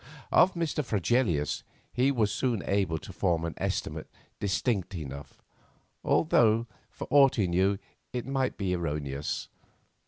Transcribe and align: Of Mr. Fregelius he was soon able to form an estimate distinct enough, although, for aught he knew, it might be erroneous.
Of 0.31 0.55
Mr. 0.55 0.83
Fregelius 0.83 1.61
he 1.93 2.09
was 2.11 2.31
soon 2.31 2.63
able 2.65 2.97
to 2.97 3.13
form 3.13 3.45
an 3.45 3.53
estimate 3.57 4.07
distinct 4.39 4.95
enough, 4.95 5.43
although, 6.03 6.65
for 6.89 7.05
aught 7.11 7.35
he 7.35 7.45
knew, 7.45 7.77
it 8.11 8.25
might 8.25 8.57
be 8.57 8.73
erroneous. 8.75 9.47